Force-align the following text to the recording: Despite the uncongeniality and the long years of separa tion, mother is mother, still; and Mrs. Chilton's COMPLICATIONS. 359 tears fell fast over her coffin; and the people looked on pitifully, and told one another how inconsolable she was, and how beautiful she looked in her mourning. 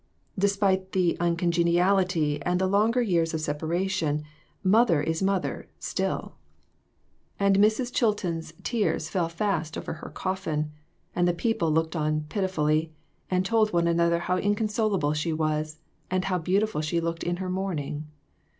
Despite 0.35 0.93
the 0.93 1.15
uncongeniality 1.19 2.41
and 2.41 2.59
the 2.59 2.65
long 2.65 2.91
years 3.03 3.35
of 3.35 3.39
separa 3.39 3.87
tion, 3.87 4.23
mother 4.63 4.99
is 4.99 5.21
mother, 5.21 5.69
still; 5.77 6.37
and 7.39 7.57
Mrs. 7.59 7.93
Chilton's 7.93 8.51
COMPLICATIONS. 8.51 8.63
359 8.63 8.63
tears 8.63 9.09
fell 9.09 9.29
fast 9.29 9.77
over 9.77 9.93
her 10.03 10.09
coffin; 10.09 10.71
and 11.15 11.27
the 11.27 11.33
people 11.33 11.69
looked 11.71 11.95
on 11.95 12.21
pitifully, 12.29 12.91
and 13.29 13.45
told 13.45 13.73
one 13.73 13.85
another 13.85 14.17
how 14.17 14.37
inconsolable 14.39 15.13
she 15.13 15.33
was, 15.33 15.77
and 16.09 16.25
how 16.25 16.39
beautiful 16.39 16.81
she 16.81 16.99
looked 16.99 17.21
in 17.23 17.35
her 17.37 17.49
mourning. 17.51 18.07